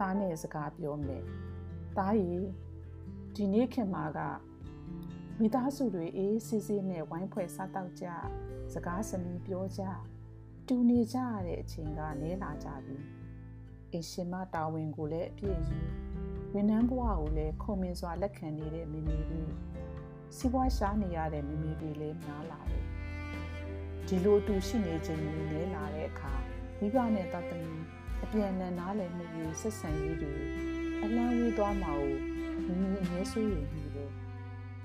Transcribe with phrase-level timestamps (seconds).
[0.00, 1.24] သားနဲ့စကားပြောမယ်
[1.96, 2.48] သားကြီး
[3.34, 4.18] ဒီနေ့ခင်မှာက
[5.38, 8.06] မိသားစုတွေအေးဆေးဆေးနဲ့ဝိုင်းဖွဲ့စားတောက်ကြ
[8.72, 9.82] စကားစနီးပြောကြ
[10.66, 12.96] တူနေကြရတဲ့အချိန်ကနဲလာကြပြီ
[13.94, 15.78] အရှင်မတာဝန်ကိုလည်းအပြည့်ယူ
[16.54, 19.42] ဝန်ထမ်းဘဝကိုလည်းခုံမင်းစွာလက်ခံနေတဲ့မိမိတွေ
[20.36, 22.84] စီးပွားရှားနေရတဲ့မိမိတွေလည်းများလာတယ်
[24.06, 26.32] ဒီလိုအတူရှိနေခြင်းတွေနဲလာတဲ့အခါ
[26.78, 27.74] မိဘနဲ့တသမီ
[28.24, 30.34] အပြန်အလှန်နားလည်မှုတွေဆက်ဆံရေးတွေ
[31.02, 32.12] အလန်းဝေးသွားမှာကို
[32.66, 34.10] မိမိအမြဲဆိုးရည်နေတယ်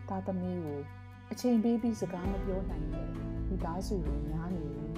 [0.10, 0.80] တာသမီကို
[1.32, 3.08] အချိန်ပေးပြီးစကားမပြောနိုင်တဲ့
[3.48, 4.92] မိသားစုတွေများနေတယ်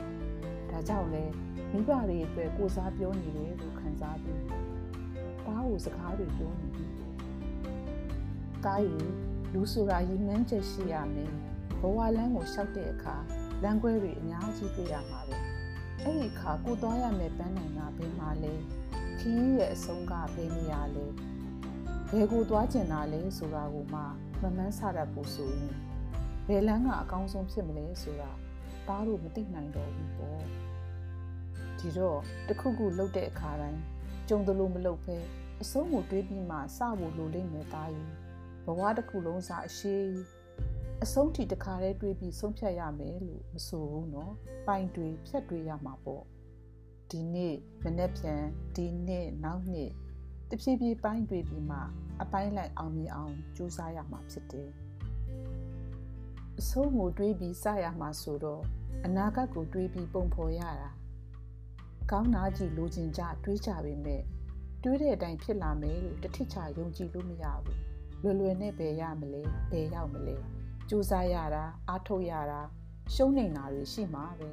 [0.70, 1.24] ဒါကြောင့်လဲ
[1.72, 6.86] မိဘတွေအတွက်ကိုစားပြောနေတယ်လို့ခံစားပြီးတားကိုစကားတွေပြောနေပြီ
[8.66, 8.98] တားယူ
[9.54, 11.32] လူဆိုတာရည်မှန်းချက်ရှိရမယ်
[11.80, 13.16] ဘဝလမ်းကိုလျှောက်တဲ့အခါ
[13.64, 15.47] လမ်းခွဲတွေအများကြီးတွေ့ရမှာပဲ
[16.04, 18.54] အဲ့ဒီအခါကိုသွားရမယ်ပန်းနိုင်တာဘယ်မှာလဲ
[19.20, 21.06] ခင်းရဲ့အဆုံးကဘယ်နေရာလဲ
[22.12, 24.02] ဘယ်ကိုသွားကျင်တာလဲဆိုတာကိုမှ
[24.42, 25.74] မမှန်းဆရဖို့ဆိုရင်
[26.48, 28.32] ဘယ်လမ်းကအကောင်းဆုံးဖြစ်မလဲဆိုတာ
[28.88, 30.44] သားတို့မသိနိုင်တော့ဘူးပေါ့
[31.80, 33.82] ဒီတော့တခုခုလှုပ်တဲ့အခါတိုင်း
[34.30, 35.18] ကြုံသလိုမလှုပ်ဖဲ
[35.62, 38.04] အဆုံးကိုတွေးပြီးမှစဖို့လိုလိမ့်မယ်သားယူ
[38.66, 39.96] ဘဝတစ်ခုလုံးစာအရှိ
[41.04, 44.34] အဆုံးထိတခါတည်းတွေးပြီးဆုံးဖြတ်ရမယ်လို့မဆိုဘူးနော်
[44.68, 46.24] ပိုင်တွေဖြတ်တွေးရမှာပေါ့
[47.10, 48.44] ဒီနေ့မနေ့ပြန်
[48.76, 49.90] ဒီနေ့နောက်နေ့
[50.50, 51.80] တဖြည်းဖြည်းပိုင်းတွေးပြီးမှ
[52.22, 54.70] အပိုင်းလိုက်အောင်မြင်အောင်ကြိုးစားရမှာဖြစ်တယ်
[56.60, 58.64] အဆုံးကိုတွေးပြီးစရမှာဆိုတော့
[59.06, 60.90] အနာဂတ်ကိုတွေးပြီးပုံဖော်ရတာ
[62.12, 64.22] ကောင်းနာကြည့်လိုချင်ကြတွေးကြပေမဲ့
[64.84, 67.78] တွေးတဲ့အတိုင်းဖြစ်လာမယ်လို့တထစ်ချယုံကြည်လို့မရဘူး
[68.24, 70.38] လွယ်လွယ်နဲ့ပဲရမလဲဘယ်ရောက်မလဲ
[70.90, 72.62] စူးစမ်းရတာအားထုတ်ရတာ
[73.14, 74.50] ရှုံးနေတာတွေရှိမှာပဲ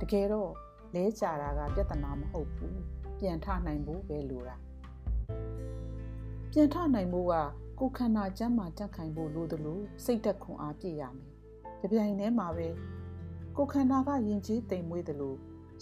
[0.00, 0.50] တကယ်တော့
[0.94, 2.80] လဲကြတာကပြဿနာမဟုတ်ဘူး
[3.18, 4.56] ပြန်ထနိုင်ဖို့ပဲလိုတာ
[6.52, 7.34] ပြန်ထနိုင်ဖို့က
[7.78, 11.28] ကိုခန္ဓာကျမ်းမာတက်ခိုင်ဖို့လိုသလိုစိတ်သက်ခွန်အားပြည့်ရမယ်။
[11.80, 12.68] ကြပြိုင်ထဲမှာပဲ
[13.56, 15.34] ကိုခန္ဓာကယဉ်ကျေးတိမ်မွေးသလို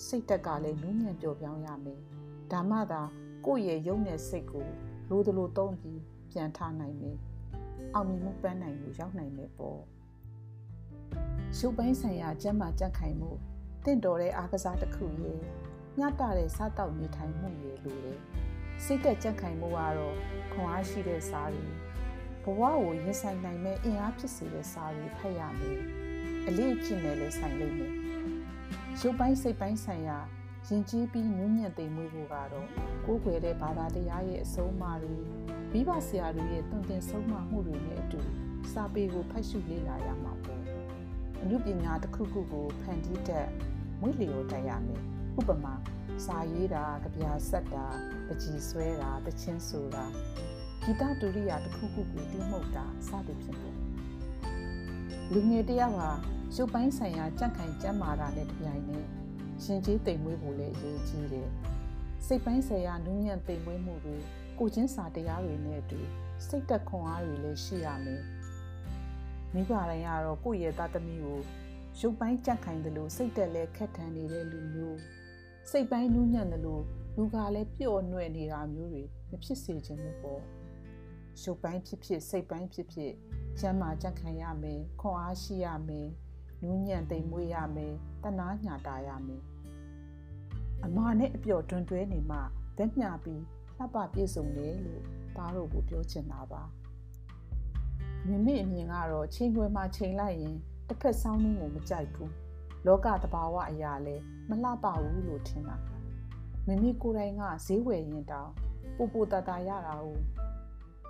[0.06, 2.00] စိတ်တက်ကလည်းနူးညံ့ပျော်ပြောင်းရမယ်။
[2.52, 3.02] ဒါမှသာ
[3.46, 4.66] ကိုယ့်ရဲ့ယုံတဲ့စိတ်ကို
[5.10, 6.00] လိုသလိုသုံးပြီး
[6.30, 7.18] ပြန်ထနိုင်မယ်။
[7.94, 9.80] အောင်မြင်မှုပန်းနိုင်ကိုရောက်နိုင်မယ်ပေါ့။
[11.56, 13.30] ရှုပ်ပိုင်းဆိုင်ရာကျမ်းမာကြက်ခိုင်မှု
[13.84, 15.38] တင့်တော်တဲ့အားကစားတစ်ခုရဲ့
[15.98, 18.18] ညတာတဲ့စားတောက်နေထိုင်မှုရဲ့လိုတယ်။
[18.84, 20.16] စိတ်သက်ကြက်ခိုင်မှုကတော့
[20.52, 21.66] ခွန်အားရှိတဲ့စားတွေ
[22.44, 25.80] ဘဝကိုရင်ဆိုင်နိုင်မဲ့အင်အားဖြစ်စေတဲ့စားတွေဖတ်ရမယ်။
[26.46, 27.94] အလေးအကျင့်နဲ့လည်းဆိုင်လိမ့်မယ်။
[29.00, 30.18] ရုပ်ပိုင်းစိတ်ပိုင်းဆိုင်ရာ
[30.68, 32.68] ယဉ်ကျေးပြီးနူးညံ့သိမ်မွေးဖို့ကတော့
[33.06, 35.16] ကိုယ်ွယ်တဲ့ဘာသာတရားရဲ့အဆုံးအမတွေ
[35.72, 38.20] မိဘဆရာတွေရဲ့တုံတင်ဆုံးမမှုတွေနဲ့အတူ
[38.72, 40.62] စာပေကိုဖတ်ရှုလေ့လာရမှာပေါ့။
[41.42, 43.48] အမှုပညာတစ်ခုခုကိုဖန်တီးတတ်
[44.00, 45.02] မွေးလျော်တတ်ရမယ်။
[45.38, 45.74] ဥပမာ
[46.24, 47.84] စာရေးတာ၊ကြပြဆက်တာ၊
[48.26, 50.04] ပကြီးဆွဲတာ၊တချင်းဆိုတာ
[50.82, 53.76] ဂီတဒုရိယာတစ်ခုခုကိုတိမှုတ်တာစသည်ဖြင့်ပေါ့
[55.32, 56.10] လူငယ်တယောက်ဟာ
[56.56, 59.06] ရုပ်ပိုင်းဆိုင်ရာကြက်ခိုင်ကျမ်းမာတာနဲ့တပြိုင်နက်
[59.62, 61.48] ရှင်ကြီးတိမ်မွေးဖို့လည်းအရေးကြီးတယ်
[62.26, 64.16] စိတ်ပိုင်းဆိုင်ရာနူးညံ့တိမ်မွေးမှုတွေ
[64.58, 66.00] ကိုချင်းစာတရားတွေနဲ့အတူ
[66.46, 68.22] စိတ်သက်ခွန်အားတွေလည်းရှိရမယ်
[69.56, 71.40] မိဘတိုင်းကတော့ကိုယ့်ရဲ့သားသမီးကို
[72.00, 74.98] ရုပ်ပိုင်းကြက်ခိုင်တယ်လို့စိတ်တက်လဲခက်ထန်နေတဲ့လူမျိုး
[75.70, 76.82] စိတ်ပိုင်းနူးညံ့တယ်လို့
[77.16, 80.42] လူကလည်းပျော့နှွဲ့နေတာမျိုးတွေမဖြစ်စေချင်ဘူးပေါ့
[81.42, 83.12] ရုပ်ပိုင်းဖြစ်ဖြစ်စိတ်ပိုင်းဖြစ်ဖြစ်
[83.60, 86.08] ကျမ်းမာကြက်ခံရမယ်ခွန်အားရှိရမယ်
[86.62, 89.42] နူးညံ့သိမ်မွေ့ရမယ်တနာညာတာရမယ်
[90.84, 92.38] အမာနဲ့အပျော်တွင်တွဲနေမှ
[92.76, 93.42] ဗက်မျှပြီး
[93.76, 95.02] လှပပြည့်စုံတယ်လို့
[95.36, 96.62] သားတို့ကိုပြောချင်တာပါ
[98.28, 100.56] မိမိအမြင်ကတော့ချိန်ခွဲမှာချိန်လိုက်ရင်
[100.88, 102.32] တစ်ဖက်ဆောင်းနှင်းကိုမကြိုက်ဘူး
[102.86, 104.16] လောကတဘာဝအရာလဲ
[104.48, 105.76] မလှပဘူးလို့ထင်တာ
[106.66, 108.50] မိမိကိုယ်တိုင်ကဈေးဝယ်ရင်တောင်
[108.96, 110.18] ပူပူတတရတာ ਉਹ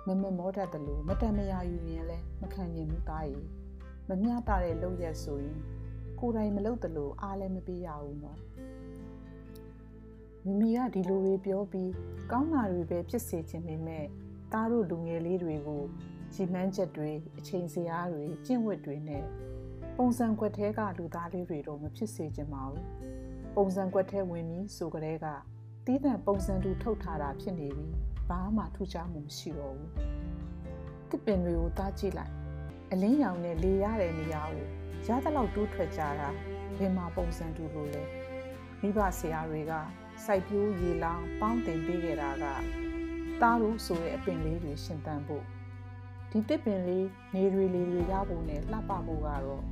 [0.07, 3.41] မမမောတတ်တယ်လို့မတန်မရာယူရင်လည်းမခံရင်ဘူးသားရီ
[4.07, 5.59] မမျှတာတဲ့လုပ်ရက်ဆိုရင်
[6.19, 8.39] ကိုယ်တိုင်မလုပ်တယ်လို့အားလည်းမပေးရဘူးနော်
[10.43, 11.91] မိမိကဒီလိုတွေပြောပြီး
[12.31, 14.05] ကောင်းတာတွေပဲဖြစ်စေချင်ပေမဲ့
[14.53, 15.83] သားတို့လူငယ်လေးတွေကို
[16.33, 19.23] ဂျီမန်းချက်တွေအချိန်စရာတွေကျင့်ဝတ်တွေနဲ့
[19.97, 22.85] ပုံစံကွက်ထဲကလူသားလေးတွေတော့မဖြစ်စေချင်ပါဘူး
[23.55, 25.27] ပုံစံကွက်ထဲဝင်ပြီးဆိုကြတဲ့က
[25.85, 27.87] တီးတန့်ပုံစံတူထုတ်ထားတာဖြစ်နေပြီ
[28.29, 29.91] ဘာမှထူးခြားမှုမရှိတော့ဘူး
[31.09, 32.33] တစ်ပင်တွေကိုသားကြည့်လိုက်
[32.91, 34.65] အလင်းရောင်နဲ့လေရတဲ့နေရာကို
[35.07, 36.29] ရသလောက်တိုးထွက်ကြတာ
[36.77, 38.03] ဘယ်မှာပုံစံတူလို့လဲ
[38.81, 39.73] မိဘဆရာတွေက
[40.25, 42.45] စိုက်ပျိုးရေလောင်ပေါင်းတင်ပေးခဲ့တာက
[43.41, 45.45] သားတို့ဆိုတဲ့အပင်လေးတွေရှင်သန်ဖို့
[46.31, 49.63] ဒီတစ်ပင်လေးနေတွေလေးတွေရဖို့နဲ့လှပဖို့ကတော့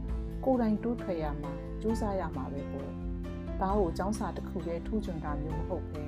[0.45, 2.91] ကိုယ်တိုင်တိုးထွက်ရမှာစူးစမ်းရမှာပဲပေါ့
[3.61, 6.03] သားကိုចောင်းစာတစ်ခုတည်းထူးချွန်တာမျိုးမဟုတ်ပဲ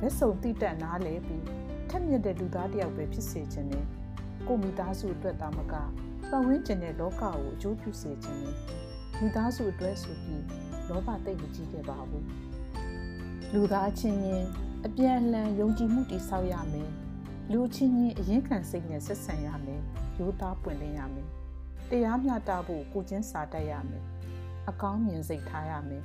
[0.00, 1.44] ဘက်စုံတိတက်နားလဲပြီး
[1.90, 3.84] ထက်မြက်တဲ့လူသားတယောက်ပဲဖြစ်စေခြင်းနဲ့
[4.46, 5.74] ကိုမိသားစုအတွက်သာမက
[6.30, 8.56] ပတ်ဝန်းကျင်တဲ့လောကကိုအကျိုးပြုစေခြင်းနဲ့
[9.20, 10.44] မိသားစုအတွက်ဆိုပြီး
[10.88, 12.26] လောဘတိတ်မကြည့်ခဲ့ပါဘူး
[13.52, 14.48] လူသားချင်းချင်း
[14.86, 16.90] အပြန်အလှန်ယုံကြည်မှုတည်ဆောက်ရမယ်
[17.52, 19.82] လူချင်းချင်းအရင်ခံစိတ်နဲ့ဆက်ဆံရမယ်
[20.18, 21.28] ရိုးသားပွင့်လင်းရမယ်
[21.90, 24.04] တရားမျှတဖို့ကိုချင်းစာတတ်ရမယ်
[24.68, 26.02] အကောင်းမြင်စိတ်ထားရမယ်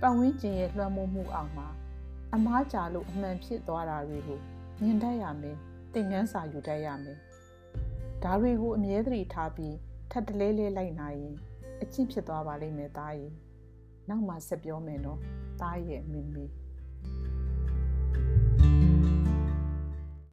[0.00, 1.68] ပတ်ဝန်းကျင်ရဲ့လွှမ်းမိုးမှုအောင်မှာ
[2.34, 4.40] အမားကြလို့အမှန်ဖြစ်သွားတာတွေကို
[4.82, 5.56] မြင်တတ်ရမယ်
[5.92, 7.18] သင်ခန်းစာယူတတ်ရမယ်
[8.22, 9.76] ဒါတွေကိုအမြဲတမ်းထားပြီး
[10.10, 11.36] ထပ်တလဲလဲလိုက်နိုင်ရင်
[11.82, 13.34] အချင်းဖြစ်သွားပါလိမ့်မယ်သားကြီး
[14.08, 15.18] နောက်မှဆက်ပြောမယ်နော်
[15.60, 16.50] သားရဲ့မင်းမီး